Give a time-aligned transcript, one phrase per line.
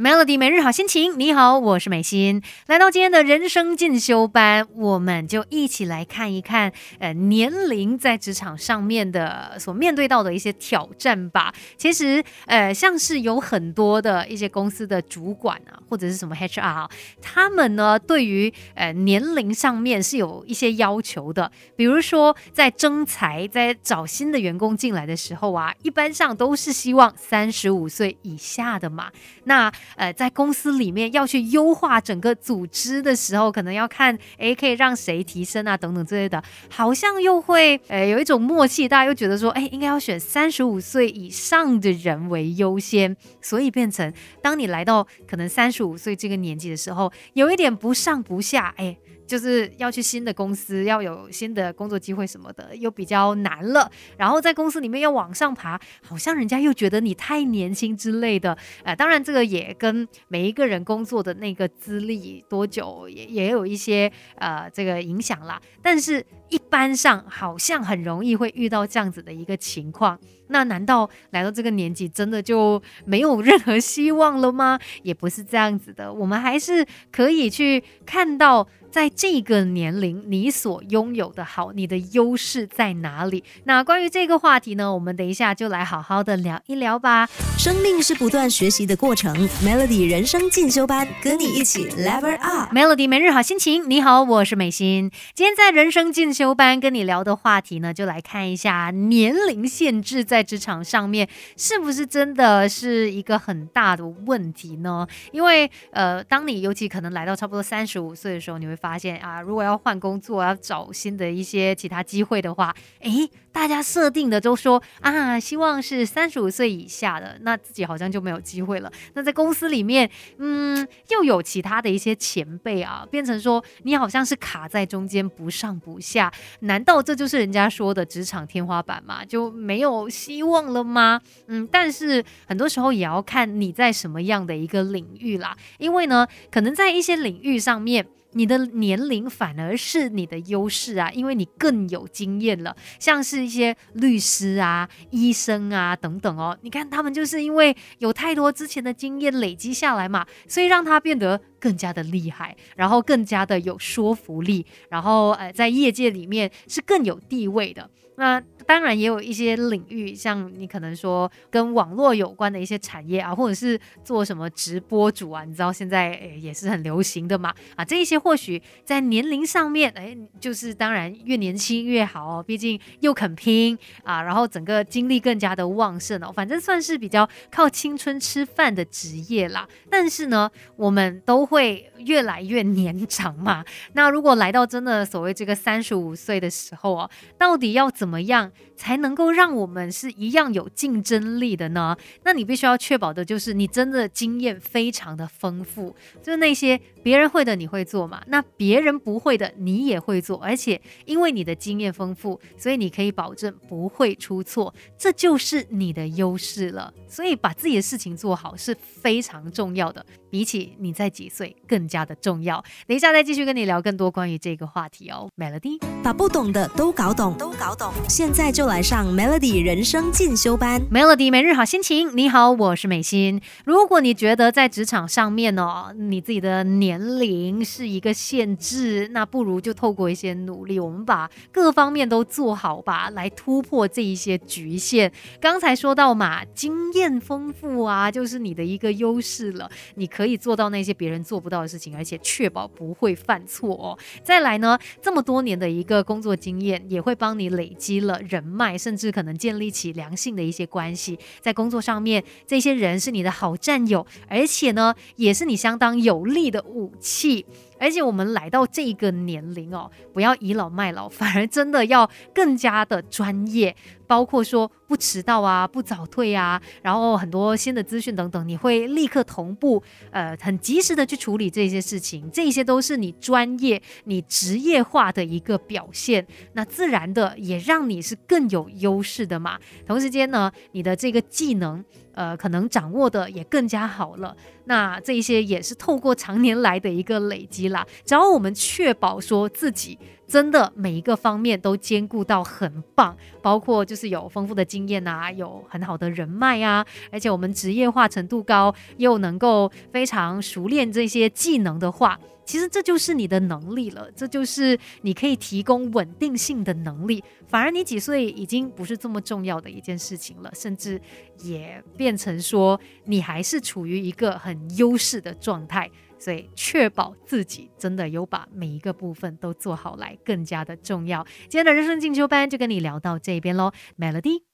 [0.00, 11.52] Melody 每日好心情，你好，我是美心，来到今天的人生进修班，我们就一起来看一看，呃，年龄在职场上面的所面对到的一些挑战吧。
[11.76, 16.88] 其实，呃，像是有很多的一些公司的主管啊，或者是什么 HR，
[17.20, 21.50] 他们呢，对于呃年龄上面是有一些要求的。
[21.74, 29.10] 比如说，在征才、在找新的员工进来的时候啊，一般上都是希望三十五岁以下的嘛。
[29.42, 44.12] 那呃，在公司里面要去优化整个组织的时候，可能要看，诶，可以让谁提升啊，等等之类的，好像又会，呃，有一种默契，大家又觉得说，诶，应该要选三十五岁以上的人为优先，所以变成，
[44.42, 48.98] 当你来到可能三十五岁这个年纪的时候，有一点不上不下，诶。
[49.28, 53.88] 就是要去新的公司，要有新的工作机会什么的，又比较难了。
[54.16, 58.56] 然后在公司里面要往上爬，好像人家又觉得你太年轻之类的。
[58.82, 65.60] 呃，当然这个也跟每一个人工作的那个资历多久也也有一些呃这个影响啦。
[65.82, 70.18] 但是一般上好像很容易会遇到这样子的一个情况。
[70.48, 74.78] 那难道来到这个年纪真的就没有任何希望了吗？
[75.02, 78.68] 也不是这样子的，我们还是可以去看到。
[78.90, 83.44] 在这个年龄，你所拥有的好，你的优势在哪里？
[83.64, 87.28] 那关于这个话题呢，我们等一下就来好好的聊一聊吧。
[87.58, 92.74] 生命是不断学习的过程，Melody 人生进修班，跟你一起 Level Up。
[92.74, 95.10] Melody 每日好心情，你好，我是美心。
[95.34, 105.06] 今天在人生进修班跟你聊的话题呢，就来看一下年龄限制在在职场上面是不是真的是一个很大的问题呢？
[105.30, 108.78] 因为呃，当你尤其可能来到差不多三十五岁的时候，你会。
[108.80, 118.92] 发现啊，如果要换工作，要找新的一些其他机会的话，诶，大家设定的都说啊，希望是三十五岁以下的，那自己好像就没有机会了。
[119.14, 120.08] 那在公司里面，
[120.38, 126.32] 嗯，又有其他的一些前辈啊，变成说你好像是卡在中间，不上不下。
[126.60, 129.24] 难道这就是人家说的职场天花板吗？
[129.24, 131.22] 就没有希望了吗？
[131.46, 138.06] 嗯，但是很多时候也要看你在什么样的一个领域啦，因为呢，可能在一些领域上面。
[138.32, 142.76] 你的年龄反而是你的优势啊，因为你更有经验了。
[143.00, 157.88] 像是一些律师啊、医生啊等等哦，你看他们就是因为有太多之前的经验累积下来嘛，所以让他变得更加的厉害，然后更加的有说服力，然后呃，在业界里面是更有地位的。
[158.16, 179.68] 那当然也有一些领域，像你可能说跟网络有关的一些产业啊，或者是做什么直播主啊，你知道现在也是很流行的嘛啊，这一些或许在年龄上面，哎，就是当然越年轻越好哦，毕竟又肯拼啊，然后整个精力更加的旺盛哦，反正算是比较靠青春吃饭的职业啦。
[179.88, 183.64] 但是呢，我们都会越来越年长嘛。
[183.94, 188.52] 那如果来到真的所谓这个三十五岁的时候哦，到底要怎么样？
[188.76, 191.96] 才能够让我们是一样有竞争力的呢？
[192.22, 198.22] 那你必须要确保的就是你真的经验非常的丰富，就是那些别人会的你会做嘛？
[198.28, 206.94] 那别人不会的你也会做，而且因为你的经验丰富，所以你可以保证不会出错，这就是你的优势了。
[207.08, 212.62] 所以把自己的事情做好是非常重要的，比起你在几岁更加的重要。
[212.86, 220.80] 等一下再继续跟你聊更多关于这个话题哦，Melody，把不懂的都搞懂，都搞懂，现在就来上 Melody 人生进修班。
[220.90, 223.40] Melody 每日好心情，你好，我是美心。
[223.64, 235.12] 如果你觉得在职场上面哦，你自己的年龄是一个限制，那不如就透过一些努力，我们把各方面都做好吧，来突破这一些局限。
[235.40, 243.96] 刚才说到嘛，经验丰富啊，就是你的一个优势了，你可以做到那些别人做不到的事情，而且确保不会犯错哦。
[244.24, 248.20] 再来呢，这么多年的一个工作经验，也会帮你累积了。
[248.28, 257.46] 人脉，甚至可能建立起良性的一些关系，在工作上面，这些人是你的好战友，而且呢，也是你相当有力的武器。
[257.78, 263.74] 而且我们来到这个年龄哦，不要倚老卖老， 反而真的要更加的专业，
[264.06, 279.58] 包括说不迟到啊，不早退啊，然后很多新的资讯等等，你会立刻同步，呃，很及时的去处理这些事情，这些都是你专业、你职业化的一个表现，那自然的也让你是更有优势的嘛。
[279.86, 281.84] 同时间呢，你的这个技能。
[282.18, 284.36] 呃，可能掌握的也更加好了。
[284.64, 287.86] 那这一些也是透过常年来的一个累积啦。
[288.04, 289.96] 只要我们确保说自己
[290.28, 307.24] 真的每一个方面都兼顾到很棒，包括就是有丰富的经验啊，有很好的人脉啊，而且我们职业化程度高，又能够非常熟练这些技能的话，其实这就是你的能力了，这就是你可以提供稳定性的能力。
[307.46, 311.00] 反而你几岁已经不是这么重要的一件事情了，甚至
[311.42, 315.90] 也变成说你还是处于一个很优势的状态。
[316.18, 321.24] 所以，确保自己真的有把每一个部分都做好来，更加的重要。
[321.42, 324.47] 今天的人生进修班就跟你聊到这边喽，Melody。